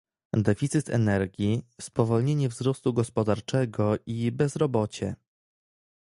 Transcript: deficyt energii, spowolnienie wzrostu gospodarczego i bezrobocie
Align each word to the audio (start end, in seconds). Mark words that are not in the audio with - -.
deficyt 0.37 0.89
energii, 0.89 1.65
spowolnienie 1.81 2.49
wzrostu 2.49 2.93
gospodarczego 2.93 3.95
i 4.05 4.31
bezrobocie 4.31 5.15